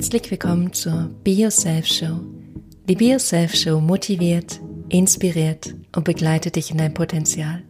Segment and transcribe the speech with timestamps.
[0.00, 2.20] Herzlich willkommen zur Be Yourself Show.
[2.88, 4.58] Die Be Yourself Show motiviert,
[4.88, 7.62] inspiriert und begleitet dich in dein Potenzial.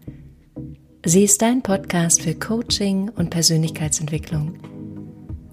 [1.05, 4.61] Sie ist dein Podcast für Coaching und Persönlichkeitsentwicklung.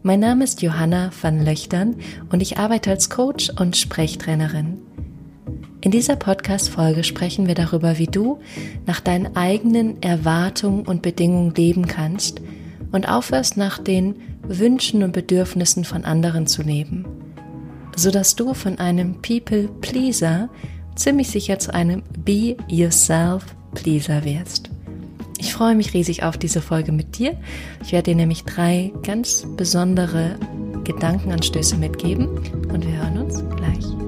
[0.04, 1.96] Mein Name ist Johanna van Löchtern
[2.32, 4.78] und ich arbeite als Coach und Sprechtrainerin.
[5.82, 8.38] In dieser Podcast-Folge sprechen wir darüber, wie du
[8.86, 12.40] nach deinen eigenen Erwartungen und Bedingungen leben kannst
[12.92, 17.06] und aufhörst, nach den Wünschen und Bedürfnissen von anderen zu leben,
[17.96, 20.50] sodass du von einem People Pleaser
[20.96, 24.70] ziemlich sicher zu einem Be Yourself Pleaser wirst.
[25.40, 27.38] Ich freue mich riesig auf diese Folge mit dir.
[27.84, 30.36] Ich werde dir nämlich drei ganz besondere
[30.84, 32.28] Gedankenanstöße mitgeben
[32.72, 34.07] und wir hören uns gleich.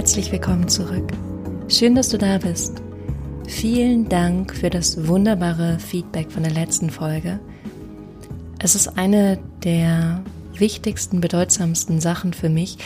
[0.00, 1.12] Herzlich willkommen zurück.
[1.68, 2.80] Schön, dass du da bist.
[3.46, 7.38] Vielen Dank für das wunderbare Feedback von der letzten Folge.
[8.58, 12.78] Es ist eine der wichtigsten, bedeutsamsten Sachen für mich,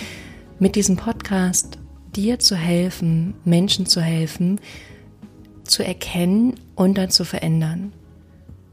[0.59, 1.79] mit diesem Podcast
[2.17, 4.61] dir zu helfen, Menschen zu helfen,
[5.63, 7.93] zu erkennen und dann zu verändern.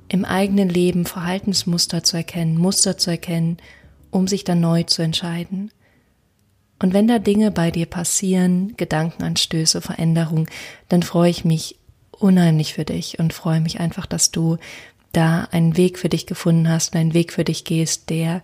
[0.08, 3.58] Im eigenen Leben Verhaltensmuster zu erkennen, Muster zu erkennen,
[4.09, 5.70] um sich dann neu zu entscheiden.
[6.82, 10.48] Und wenn da Dinge bei dir passieren, Gedankenanstöße, Veränderungen,
[10.90, 11.78] dann freue ich mich
[12.12, 14.58] unheimlich für dich und freue mich einfach, dass du
[15.12, 18.42] da einen Weg für dich gefunden hast und einen Weg für dich gehst, der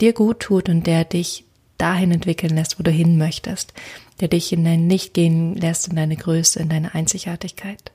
[0.00, 1.44] dir gut tut und der dich
[1.76, 3.74] dahin entwickeln lässt, wo du hin möchtest,
[4.20, 7.92] der dich in dein Licht gehen lässt, in deine Größe, in deine Einzigartigkeit.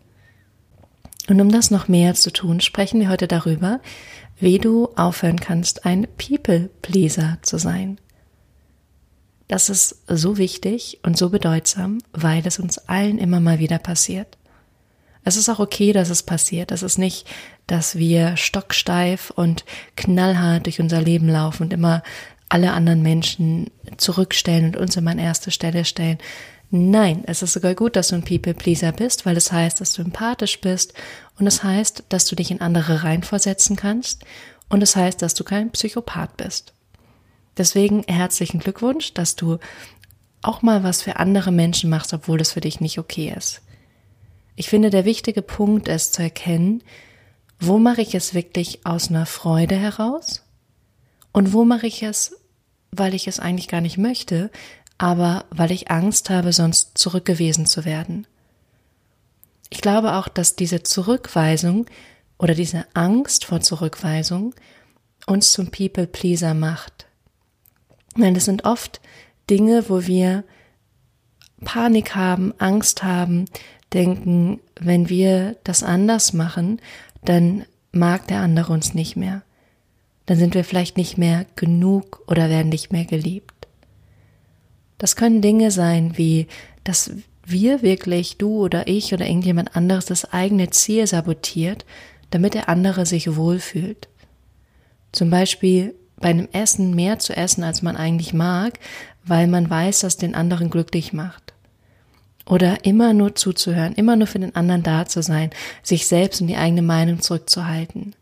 [1.27, 3.79] Und um das noch mehr zu tun, sprechen wir heute darüber,
[4.39, 7.99] wie du aufhören kannst, ein People-Pleaser zu sein.
[9.49, 14.37] Das ist so wichtig und so bedeutsam, weil es uns allen immer mal wieder passiert.
[15.23, 16.71] Es ist auch okay, dass es passiert.
[16.71, 17.25] Es ist nicht,
[17.65, 19.65] dass wir stocksteif und
[19.95, 22.03] knallhart durch unser Leben laufen und immer
[22.47, 26.19] alle anderen Menschen zurückstellen und uns immer an erste Stelle stellen.
[26.69, 30.03] Nein, es ist sogar gut, dass du ein People-Pleaser bist, weil es heißt, dass du
[30.03, 30.93] empathisch bist
[31.39, 34.25] und es heißt, dass du dich in andere reinversetzen kannst
[34.69, 36.73] und es heißt, dass du kein Psychopath bist.
[37.59, 39.59] Deswegen herzlichen Glückwunsch, dass du
[40.41, 43.61] auch mal was für andere Menschen machst, obwohl das für dich nicht okay ist.
[44.55, 46.81] Ich finde, der wichtige Punkt ist zu erkennen,
[47.59, 50.45] wo mache ich es wirklich aus einer Freude heraus
[51.33, 52.37] und wo mache ich es,
[52.91, 54.49] weil ich es eigentlich gar nicht möchte,
[54.97, 58.25] aber weil ich Angst habe, sonst zurückgewiesen zu werden.
[59.69, 61.85] Ich glaube auch, dass diese Zurückweisung
[62.37, 64.55] oder diese Angst vor Zurückweisung
[65.25, 67.08] uns zum People-Pleaser macht.
[68.15, 69.01] Nein, das sind oft
[69.49, 70.43] Dinge, wo wir
[71.63, 73.45] Panik haben, Angst haben,
[73.93, 76.79] denken, wenn wir das anders machen,
[77.23, 79.41] dann mag der andere uns nicht mehr.
[80.25, 83.67] Dann sind wir vielleicht nicht mehr genug oder werden nicht mehr geliebt.
[84.97, 86.47] Das können Dinge sein wie,
[86.83, 87.11] dass
[87.43, 91.85] wir wirklich, du oder ich oder irgendjemand anderes das eigene Ziel sabotiert,
[92.29, 94.07] damit der andere sich wohlfühlt.
[95.11, 98.79] Zum Beispiel bei einem Essen mehr zu essen, als man eigentlich mag,
[99.23, 101.53] weil man weiß, dass den anderen glücklich macht.
[102.45, 105.51] Oder immer nur zuzuhören, immer nur für den anderen da zu sein,
[105.83, 108.15] sich selbst und die eigene Meinung zurückzuhalten.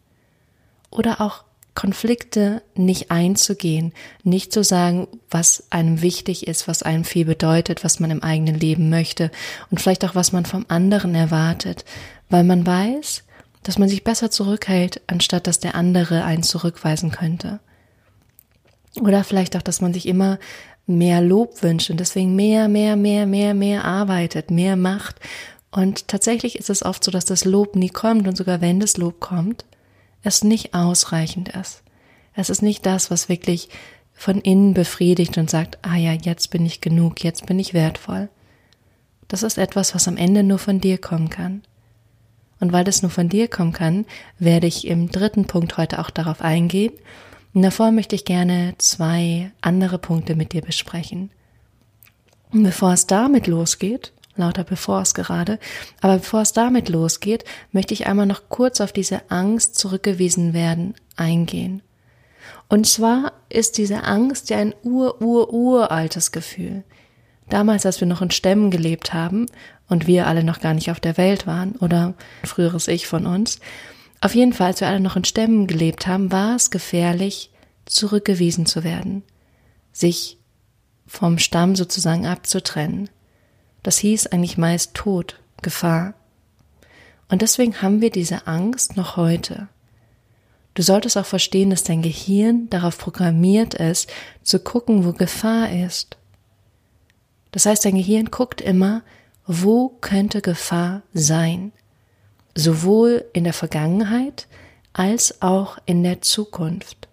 [0.89, 1.43] Oder auch
[1.75, 3.93] Konflikte nicht einzugehen,
[4.23, 8.59] nicht zu sagen, was einem wichtig ist, was einem viel bedeutet, was man im eigenen
[8.59, 9.29] Leben möchte
[9.69, 11.85] und vielleicht auch, was man vom anderen erwartet,
[12.29, 13.23] weil man weiß,
[13.61, 17.59] dass man sich besser zurückhält, anstatt dass der andere einen zurückweisen könnte.
[19.01, 20.39] Oder vielleicht auch, dass man sich immer
[20.85, 25.17] mehr Lob wünscht und deswegen mehr, mehr, mehr, mehr, mehr arbeitet, mehr macht.
[25.69, 28.97] Und tatsächlich ist es oft so, dass das Lob nie kommt und sogar wenn das
[28.97, 29.65] Lob kommt,
[30.23, 31.83] es nicht ausreichend ist.
[32.33, 33.69] Es ist nicht das, was wirklich
[34.13, 38.29] von innen befriedigt und sagt, ah ja, jetzt bin ich genug, jetzt bin ich wertvoll.
[39.27, 41.61] Das ist etwas, was am Ende nur von dir kommen kann.
[42.59, 44.05] Und weil das nur von dir kommen kann,
[44.39, 46.93] werde ich im dritten Punkt heute auch darauf eingehen
[47.57, 51.31] und davor möchte ich gerne zwei andere Punkte mit dir besprechen.
[52.51, 55.57] Und bevor es damit losgeht, lauter bevor es gerade,
[55.99, 60.93] aber bevor es damit losgeht, möchte ich einmal noch kurz auf diese Angst zurückgewiesen werden
[61.15, 61.81] eingehen.
[62.69, 66.83] Und zwar ist diese Angst ja ein ur, ur, uraltes Gefühl.
[67.49, 69.47] Damals, als wir noch in Stämmen gelebt haben
[69.89, 72.13] und wir alle noch gar nicht auf der Welt waren oder
[72.43, 73.59] früheres Ich von uns,
[74.21, 77.51] Auf jeden Fall, als wir alle noch in Stämmen gelebt haben, war es gefährlich,
[77.85, 79.23] zurückgewiesen zu werden,
[79.93, 80.37] sich
[81.05, 83.09] vom Stamm sozusagen abzutrennen.
[83.83, 86.13] Das hieß eigentlich meist Tod, Gefahr.
[87.29, 89.67] Und deswegen haben wir diese Angst noch heute.
[90.73, 94.09] Du solltest auch verstehen, dass dein Gehirn darauf programmiert ist,
[94.43, 96.17] zu gucken, wo Gefahr ist.
[97.51, 99.01] Das heißt, dein Gehirn guckt immer,
[99.45, 101.71] wo könnte Gefahr sein?
[102.59, 104.47] Sowohl in der Vergangenheit
[104.91, 107.07] als auch in der Zukunft.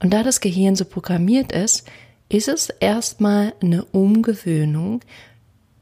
[0.00, 1.88] Und da das Gehirn so programmiert ist,
[2.28, 5.00] ist es erstmal eine Umgewöhnung,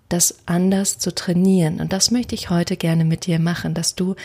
[0.08, 1.80] das anders zu trainieren.
[1.80, 4.16] Und das möchte ich heute gerne mit dir machen, dass du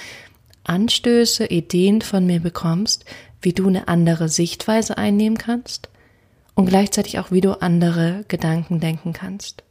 [0.64, 3.04] Anstöße, Ideen von mir bekommst,
[3.42, 5.90] wie du eine andere Sichtweise einnehmen kannst
[6.56, 9.64] und gleichzeitig auch, wie du andere Gedanken denken kannst.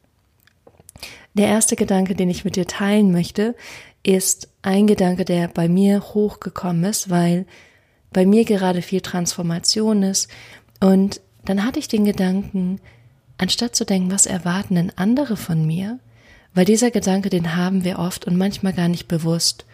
[1.32, 3.56] Der erste Gedanke, den ich mit dir teilen möchte,
[4.04, 7.46] ist ein Gedanke, der bei mir hochgekommen ist, weil
[8.12, 10.28] bei mir gerade viel Transformation ist.
[10.80, 12.80] Und dann hatte ich den Gedanken,
[13.38, 15.98] anstatt zu denken, was erwarten denn andere von mir,
[16.54, 19.64] weil dieser Gedanke, den haben wir oft und manchmal gar nicht bewusst.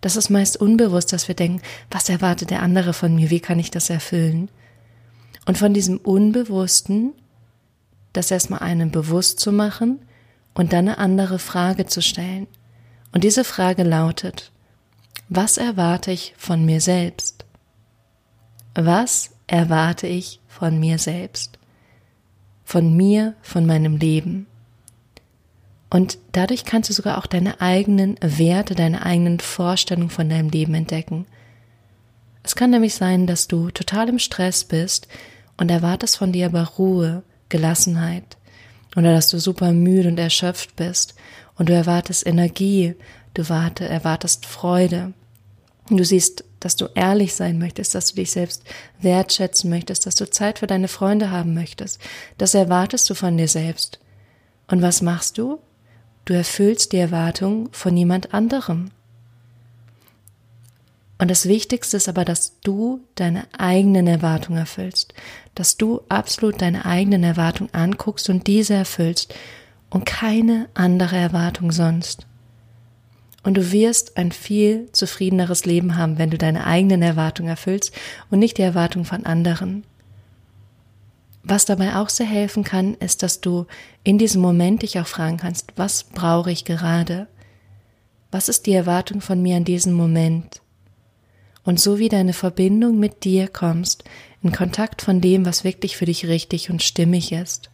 [0.00, 3.58] Das ist meist unbewusst, dass wir denken, was erwartet der andere von mir, wie kann
[3.58, 4.48] ich das erfüllen?
[5.46, 7.12] Und von diesem Unbewussten,
[8.12, 10.00] das erstmal einem bewusst zu machen
[10.54, 12.46] und dann eine andere Frage zu stellen.
[13.12, 14.50] Und diese Frage lautet,
[15.28, 17.44] was erwarte ich von mir selbst?
[18.74, 21.58] Was erwarte ich von mir selbst?
[22.64, 24.46] Von mir, von meinem Leben?
[25.90, 30.72] Und dadurch kannst du sogar auch deine eigenen Werte, deine eigenen Vorstellungen von deinem Leben
[30.74, 31.26] entdecken.
[32.42, 35.06] Es kann nämlich sein, dass du total im Stress bist
[35.58, 38.38] und erwartest von dir aber Ruhe, Gelassenheit,
[38.96, 41.14] oder dass du super müde und erschöpft bist
[41.56, 42.94] und du erwartest Energie,
[43.34, 45.12] du warte, erwartest Freude.
[45.88, 48.62] Du siehst, dass du ehrlich sein möchtest, dass du dich selbst
[49.00, 52.00] wertschätzen möchtest, dass du Zeit für deine Freunde haben möchtest.
[52.38, 53.98] Das erwartest du von dir selbst.
[54.68, 55.58] Und was machst du?
[56.24, 58.92] Du erfüllst die Erwartung von jemand anderem.
[61.18, 65.14] Und das Wichtigste ist aber, dass du deine eigenen Erwartungen erfüllst,
[65.54, 69.34] dass du absolut deine eigenen Erwartungen anguckst und diese erfüllst
[69.92, 72.26] und keine andere Erwartung sonst.
[73.42, 77.92] Und du wirst ein viel zufriedeneres Leben haben, wenn du deine eigenen Erwartungen erfüllst
[78.30, 79.84] und nicht die Erwartungen von anderen.
[81.42, 83.66] Was dabei auch sehr helfen kann, ist, dass du
[84.04, 87.26] in diesem Moment dich auch fragen kannst, was brauche ich gerade?
[88.30, 90.62] Was ist die Erwartung von mir in diesem Moment?
[91.64, 94.04] und so wieder eine Verbindung mit dir kommst,
[94.42, 97.70] in Kontakt von dem, was wirklich für dich richtig und stimmig ist.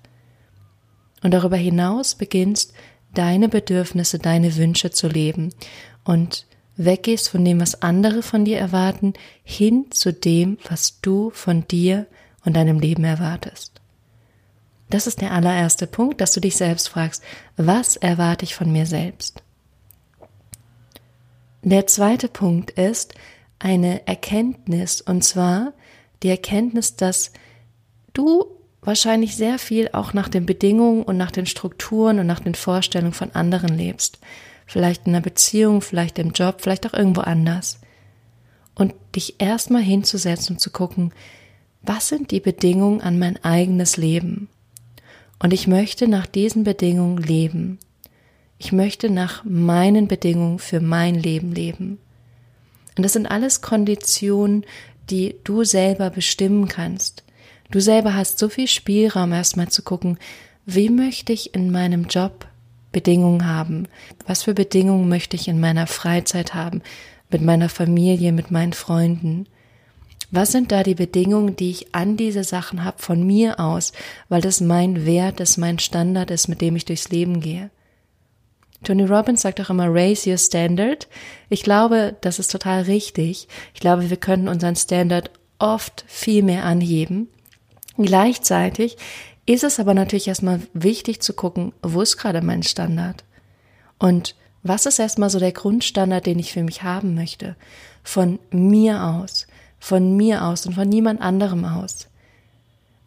[1.23, 2.73] Und darüber hinaus beginnst,
[3.15, 5.53] deine Bedürfnisse, deine Wünsche zu leben
[6.05, 11.67] und weggehst von dem, was andere von dir erwarten, hin zu dem, was du von
[11.67, 12.07] dir
[12.45, 13.81] und deinem Leben erwartest.
[14.91, 17.23] Das ist der allererste Punkt, dass du dich selbst fragst,
[17.57, 19.43] was erwarte ich von mir selbst?
[21.63, 23.15] Der zweite Punkt ist,
[23.59, 25.73] eine Erkenntnis, und zwar
[26.23, 27.33] die Erkenntnis, dass
[28.13, 28.47] du
[28.89, 33.13] wahrscheinlich sehr viel auch nach den Bedingungen und nach den Strukturen und nach den Vorstellungen
[33.13, 34.19] von anderen lebst.
[34.65, 37.81] Vielleicht in einer Beziehung, vielleicht im Job, vielleicht auch irgendwo anders.
[38.75, 41.13] Und dich erstmal hinzusetzen und zu gucken,
[41.83, 44.49] was sind die Bedingungen an mein eigenes Leben?
[45.39, 47.79] Und ich möchte nach diesen Bedingungen leben.
[48.57, 51.99] Ich möchte nach meinen Bedingungen für mein Leben leben.
[52.97, 54.65] Und das sind alles Konditionen,
[55.11, 57.23] die du selber bestimmen kannst.
[57.71, 60.19] Du selber hast so viel Spielraum, erstmal zu gucken,
[60.65, 62.47] wie möchte ich in meinem Job
[62.93, 63.89] Bedingungen haben?
[64.27, 66.83] Was für Bedingungen möchte ich in meiner Freizeit haben?
[67.31, 69.47] Mit meiner Familie, mit meinen Freunden?
[70.31, 73.93] Was sind da die Bedingungen, die ich an diese Sachen habe von mir aus,
[74.31, 77.71] weil das mein Wert ist, mein Standard ist, mit dem ich durchs Leben gehe?
[78.83, 81.09] Tony Robbins sagt auch immer, raise your standard.
[81.51, 83.49] Ich glaube, das ist total richtig.
[83.75, 87.29] Ich glaube, wir können unseren Standard oft viel mehr anheben.
[87.99, 88.97] Gleichzeitig
[89.45, 93.25] ist es aber natürlich erstmal wichtig zu gucken, wo ist gerade mein Standard?
[93.99, 97.57] Und was ist erstmal so der Grundstandard, den ich für mich haben möchte?
[98.05, 99.47] Von mir aus,
[99.81, 102.09] von mir aus und von niemand anderem aus.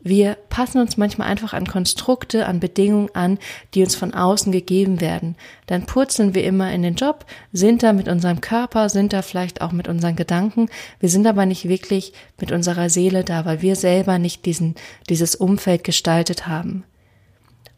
[0.03, 3.37] Wir passen uns manchmal einfach an Konstrukte, an Bedingungen an,
[3.73, 5.35] die uns von außen gegeben werden.
[5.67, 9.61] Dann purzeln wir immer in den Job, sind da mit unserem Körper, sind da vielleicht
[9.61, 10.69] auch mit unseren Gedanken.
[10.99, 14.75] Wir sind aber nicht wirklich mit unserer Seele da, weil wir selber nicht diesen,
[15.07, 16.83] dieses Umfeld gestaltet haben.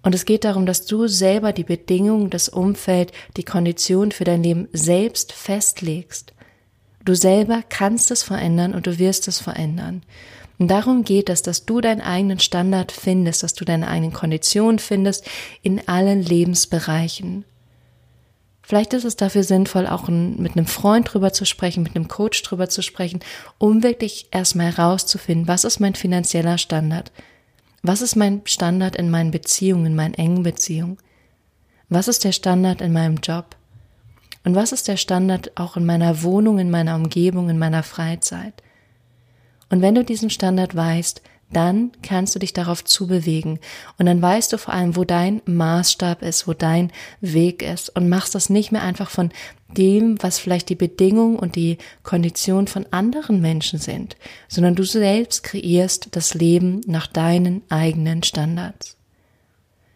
[0.01, 4.43] Und es geht darum, dass du selber die Bedingungen, das Umfeld, die Kondition für dein
[4.43, 6.33] Leben selbst festlegst.
[7.05, 10.03] Du selber kannst es verändern und du wirst es verändern.
[10.59, 14.79] Und darum geht es, dass du deinen eigenen Standard findest, dass du deine eigenen Konditionen
[14.79, 15.25] findest
[15.61, 17.45] in allen Lebensbereichen.
[18.61, 22.41] Vielleicht ist es dafür sinnvoll, auch mit einem Freund drüber zu sprechen, mit einem Coach
[22.43, 23.19] drüber zu sprechen,
[23.57, 27.11] um wirklich erstmal herauszufinden, was ist mein finanzieller Standard?
[27.81, 30.97] Was ist mein Standard in meinen Beziehungen, in meinen engen Beziehungen?
[31.89, 33.57] Was ist der Standard in meinem Job?
[34.45, 38.53] Und was ist der Standard auch in meiner Wohnung, in meiner Umgebung, in meiner Freizeit?
[39.73, 43.57] Und wenn du diesen Standard weißt, dann kannst du dich darauf zubewegen
[43.97, 48.07] und dann weißt du vor allem, wo dein Maßstab ist, wo dein Weg ist und
[48.07, 49.31] machst das nicht mehr einfach von
[49.75, 54.15] dem, was vielleicht die Bedingungen und die Konditionen von anderen Menschen sind,
[54.47, 58.95] sondern du selbst kreierst das Leben nach deinen eigenen Standards.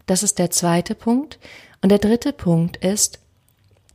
[0.07, 1.37] Das ist der zweite Punkt.
[1.83, 3.19] Und der dritte Punkt ist,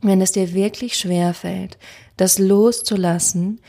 [0.01, 1.77] wenn es dir wirklich schwer fällt,
[2.15, 3.59] das loszulassen,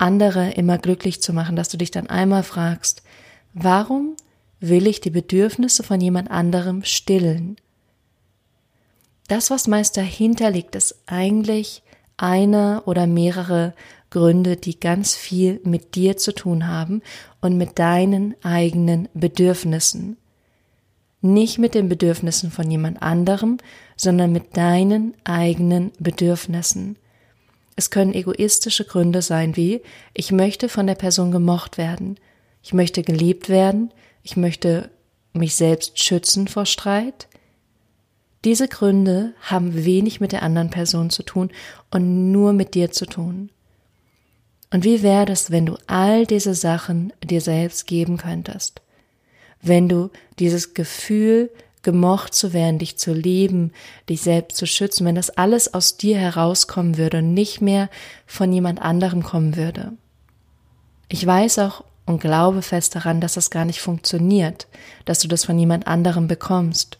[0.00, 3.02] andere immer glücklich zu machen, dass du dich dann einmal fragst,
[3.52, 4.16] Warum
[4.60, 7.56] will ich die Bedürfnisse von jemand anderem stillen?
[9.26, 11.82] Das, was meist dahinter liegt, ist eigentlich
[12.16, 13.74] einer oder mehrere
[14.10, 17.02] Gründe, die ganz viel mit dir zu tun haben
[17.40, 20.16] und mit deinen eigenen Bedürfnissen.
[21.22, 23.58] Nicht mit den Bedürfnissen von jemand anderem,
[23.96, 26.96] sondern mit deinen eigenen Bedürfnissen.
[27.80, 29.80] Es können egoistische Gründe sein wie,
[30.12, 32.20] ich möchte von der Person gemocht werden,
[32.62, 33.90] ich möchte geliebt werden,
[34.22, 34.90] ich möchte
[35.32, 37.26] mich selbst schützen vor Streit.
[38.44, 41.50] Diese Gründe haben wenig mit der anderen Person zu tun
[41.90, 43.48] und nur mit dir zu tun.
[44.70, 48.82] Und wie wäre es, wenn du all diese Sachen dir selbst geben könntest?
[49.62, 51.50] Wenn du dieses Gefühl,
[51.82, 53.72] gemocht zu werden, dich zu lieben,
[54.08, 57.88] dich selbst zu schützen, wenn das alles aus dir herauskommen würde und nicht mehr
[58.26, 59.92] von jemand anderem kommen würde.
[61.08, 64.66] Ich weiß auch und glaube fest daran, dass das gar nicht funktioniert,
[65.04, 66.98] dass du das von jemand anderem bekommst.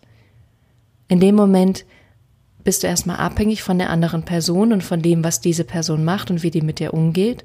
[1.08, 1.84] In dem Moment
[2.64, 6.30] bist du erstmal abhängig von der anderen Person und von dem, was diese Person macht
[6.30, 7.44] und wie die mit dir umgeht.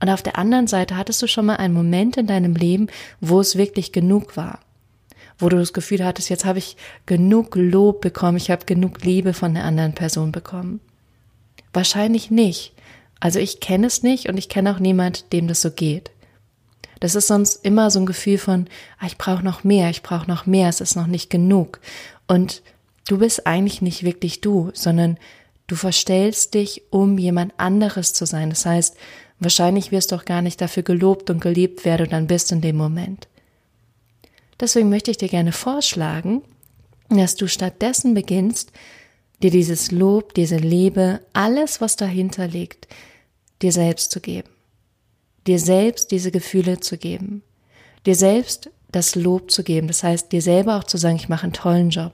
[0.00, 2.88] Und auf der anderen Seite hattest du schon mal einen Moment in deinem Leben,
[3.20, 4.60] wo es wirklich genug war.
[5.38, 9.34] Wo du das Gefühl hattest, jetzt habe ich genug Lob bekommen, ich habe genug Liebe
[9.34, 10.80] von der anderen Person bekommen.
[11.72, 12.72] Wahrscheinlich nicht.
[13.20, 16.10] Also ich kenne es nicht und ich kenne auch niemand, dem das so geht.
[17.00, 18.66] Das ist sonst immer so ein Gefühl von,
[18.98, 21.80] ah, ich brauche noch mehr, ich brauche noch mehr, es ist noch nicht genug.
[22.26, 22.62] Und
[23.06, 25.18] du bist eigentlich nicht wirklich du, sondern
[25.66, 28.50] du verstellst dich, um jemand anderes zu sein.
[28.50, 28.96] Das heißt,
[29.38, 32.60] wahrscheinlich wirst du auch gar nicht dafür gelobt und geliebt, wer du dann bist in
[32.60, 33.28] dem Moment.
[34.60, 36.42] Deswegen möchte ich dir gerne vorschlagen,
[37.08, 38.72] dass du stattdessen beginnst,
[39.42, 42.88] dir dieses Lob, diese Liebe, alles, was dahinter liegt,
[43.62, 44.48] dir selbst zu geben.
[45.46, 47.42] Dir selbst diese Gefühle zu geben,
[48.04, 51.44] dir selbst das Lob zu geben, das heißt dir selber auch zu sagen, ich mache
[51.44, 52.12] einen tollen Job,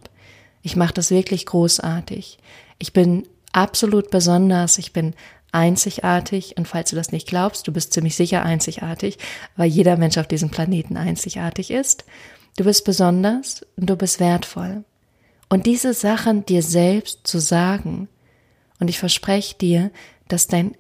[0.63, 2.39] ich mache das wirklich großartig,
[2.79, 5.15] ich bin absolut besonders, ich bin
[5.53, 9.19] einzigartig und falls du das nicht glaubst, du bist ziemlich sicher einzigartig,
[9.57, 12.05] weil jeder Mensch auf diesem Planeten einzigartig ist.
[12.57, 14.85] Du bist besonders und du bist wertvoll.
[15.49, 18.09] Und diese Sachen dir selbst zu sagen,
[18.81, 19.91] und ich verspreche dir,
[20.29, 20.75] dass dein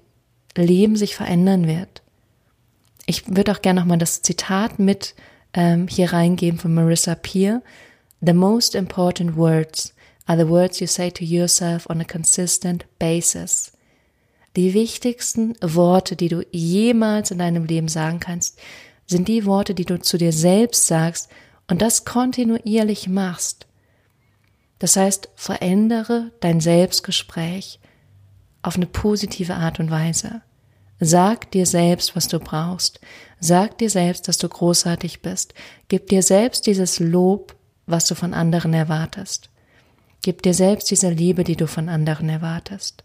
[0.56, 2.02] Leben sich verändern wird.
[3.06, 5.14] Ich würde auch gerne nochmal das Zitat mit
[5.54, 7.62] ähm, hier reingeben von Marissa Peer.
[8.20, 9.94] The most important words
[10.26, 13.72] are the words you say to yourself on a consistent basis.
[14.56, 18.58] Die wichtigsten Worte, die du jemals in deinem Leben sagen kannst,
[19.06, 21.28] sind die Worte, die du zu dir selbst sagst
[21.68, 23.66] und das kontinuierlich machst.
[24.78, 27.78] Das heißt, verändere dein Selbstgespräch
[28.62, 30.42] auf eine positive Art und Weise.
[31.00, 33.00] Sag dir selbst, was du brauchst.
[33.40, 35.54] Sag dir selbst, dass du großartig bist.
[35.88, 37.56] Gib dir selbst dieses Lob,
[37.86, 39.50] was du von anderen erwartest.
[40.22, 43.02] Gib dir selbst diese Liebe, die du von anderen erwartest.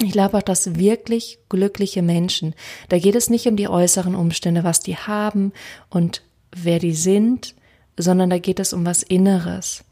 [0.00, 2.54] Ich glaube auch, dass wirklich glückliche Menschen,
[2.88, 5.52] da geht es nicht um die äußeren Umstände, was die haben
[5.90, 7.54] und wer die sind,
[7.96, 9.84] sondern da geht es um was Inneres.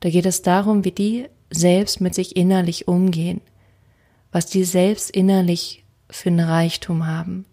[0.00, 3.42] Da geht es darum, wie die selbst mit sich innerlich umgehen,
[4.32, 7.44] was die selbst innerlich für einen Reichtum haben.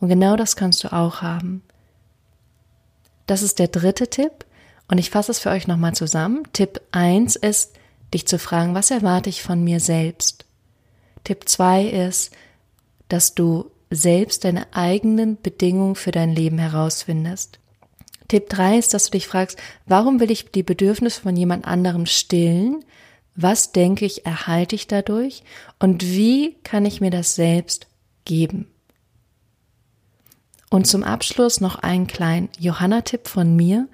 [0.00, 1.62] Und genau das kannst du auch haben.
[3.26, 4.44] Das ist der dritte Tipp
[4.88, 6.42] und ich fasse es für euch nochmal zusammen.
[6.52, 7.72] Tipp 1 ist,
[8.12, 10.45] dich zu fragen, was erwarte ich von mir selbst?
[11.26, 12.30] Tipp 2 ist,
[13.08, 17.58] dass du selbst deine eigenen Bedingungen für dein Leben herausfindest.
[18.28, 22.06] Tipp 3 ist, dass du dich fragst, warum will ich die Bedürfnisse von jemand anderem
[22.06, 22.84] stillen,
[23.36, 25.42] Was denke ich, erhalte ich dadurch
[25.78, 27.86] und wie kann ich mir das selbst
[28.24, 28.66] geben?
[30.70, 33.88] Und zum Abschluss noch einen kleinen Johanna-Tipp von mir.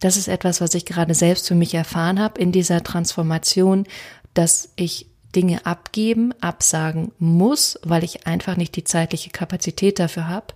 [0.00, 3.86] Das ist etwas, was ich gerade selbst für mich erfahren habe in dieser Transformation,
[4.32, 10.54] dass ich Dinge abgeben, absagen muss, weil ich einfach nicht die zeitliche Kapazität dafür habe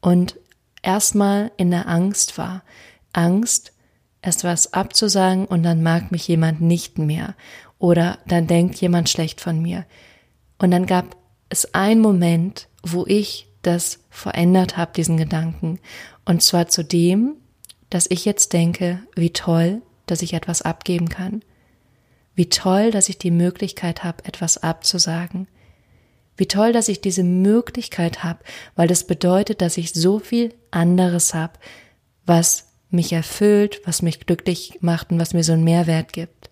[0.00, 0.36] und
[0.82, 2.62] erstmal in der Angst war.
[3.12, 3.72] Angst,
[4.22, 7.34] erst was abzusagen und dann mag mich jemand nicht mehr
[7.78, 9.86] oder dann denkt jemand schlecht von mir.
[10.58, 11.16] Und dann gab
[11.48, 15.78] es einen Moment, wo ich das verändert habe, diesen Gedanken.
[16.24, 17.36] Und zwar zu dem,
[17.88, 21.42] dass ich jetzt denke, wie toll, dass ich etwas abgeben kann.
[22.34, 25.48] Wie toll, dass ich die Möglichkeit habe, etwas abzusagen.
[26.36, 28.40] Wie toll, dass ich diese Möglichkeit habe,
[28.76, 31.54] weil das bedeutet, dass ich so viel anderes habe,
[32.24, 36.50] was mich erfüllt, was mich glücklich macht und was mir so einen Mehrwert gibt.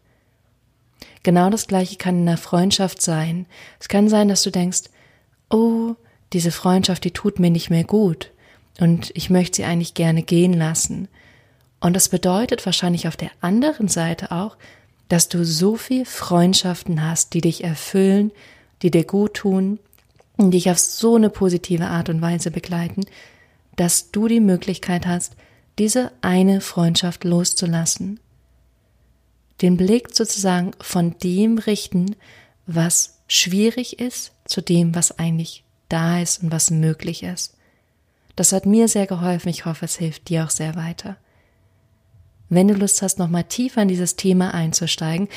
[1.23, 3.47] Genau das gleiche kann in einer Freundschaft sein.
[3.81, 4.85] Es kann sein, dass du denkst,
[5.51, 5.95] oh,
[6.33, 8.31] diese Freundschaft, die tut mir nicht mehr gut
[8.81, 11.09] und ich möchte sie eigentlich gerne gehen lassen.
[11.81, 14.57] Und das bedeutet wahrscheinlich auf der anderen Seite auch,
[15.09, 18.31] dass du so viel Freundschaften hast, die dich erfüllen,
[18.83, 19.79] die dir gut tun
[20.37, 23.05] und dich auf so eine positive Art und Weise begleiten,
[23.77, 25.35] dass du die Möglichkeit hast,
[25.79, 28.21] diese eine Freundschaft loszulassen.
[29.63, 32.17] Den Blick sozusagen von dem richten,
[32.67, 37.55] was schwierig ist, zu dem, was eigentlich da ist und was möglich ist.
[38.37, 39.49] Das hat mir sehr geholfen.
[39.49, 41.17] Ich hoffe, es hilft dir auch sehr weiter.
[42.49, 45.29] Wenn du Lust hast, nochmal tiefer in dieses Thema einzusteigen,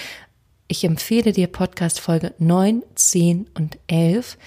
[0.68, 4.38] ich empfehle dir Podcast Folge 9, 10 und 11.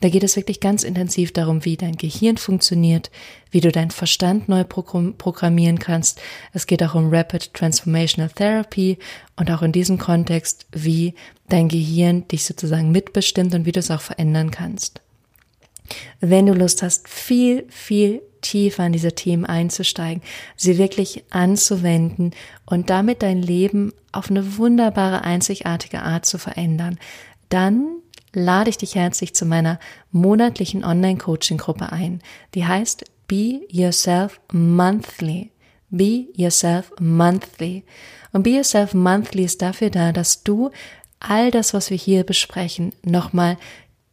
[0.00, 3.10] Da geht es wirklich ganz intensiv darum, wie dein Gehirn funktioniert,
[3.50, 6.20] wie du deinen Verstand neu programmieren kannst.
[6.54, 8.98] Es geht auch um Rapid Transformational Therapy
[9.36, 11.14] und auch in diesem Kontext, wie
[11.48, 15.02] dein Gehirn dich sozusagen mitbestimmt und wie du es auch verändern kannst.
[16.20, 20.22] Wenn du Lust hast, viel, viel tiefer in diese Themen einzusteigen,
[20.56, 22.32] sie wirklich anzuwenden
[22.66, 26.98] und damit dein Leben auf eine wunderbare, einzigartige Art zu verändern,
[27.48, 27.86] dann
[28.32, 29.78] lade ich dich herzlich zu meiner
[30.12, 32.20] monatlichen Online-Coaching-Gruppe ein.
[32.54, 35.50] Die heißt Be Yourself Monthly.
[35.90, 37.84] Be Yourself Monthly.
[38.32, 40.70] Und Be Yourself Monthly ist dafür da, dass du
[41.20, 43.56] all das, was wir hier besprechen, nochmal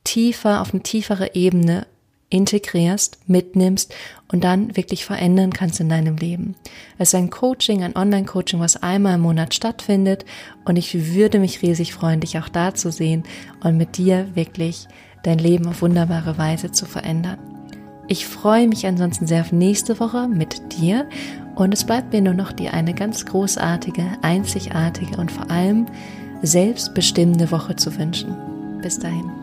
[0.04, 1.88] tiefer, auf eine tiefere Ebene
[2.32, 3.94] integrierst, mitnimmst
[4.32, 6.56] und dann wirklich verändern kannst in deinem Leben.
[6.98, 10.26] Es ist ein Coaching, ein Online-Coaching, was einmal im Monat stattfindet
[10.65, 13.24] und ich würde mich riesig freuen, dich auch da zu sehen
[13.63, 14.88] und mit dir wirklich
[15.24, 17.38] dein Leben auf wunderbare Weise zu verändern.
[18.08, 21.08] Ich freue mich ansonsten sehr auf nächste Woche mit dir
[21.56, 25.86] und es bleibt mir nur noch dir eine ganz großartige, einzigartige und vor allem
[26.41, 28.36] selbstbestimmende Woche zu wünschen.
[28.82, 29.40] Bis dahin.